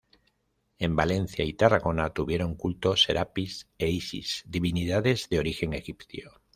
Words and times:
En 0.79 0.95
Valencia 0.95 1.45
y 1.45 1.53
Tarragona 1.53 2.11
tuvieron 2.11 2.55
culto 2.55 2.97
Serapis 2.97 3.69
e 3.77 3.91
Isis 3.91 4.43
divinidades 4.47 5.29
de 5.29 5.37
origen 5.37 5.73
egipcio. 5.75 6.41